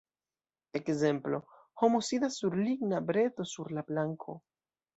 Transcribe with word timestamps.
Ekzemplo: 0.79 1.39
Homo 1.83 2.01
sidas 2.09 2.39
sur 2.43 2.59
ligna 2.63 3.05
breto 3.13 3.49
sur 3.55 3.73
la 3.79 3.87
planko. 3.93 4.41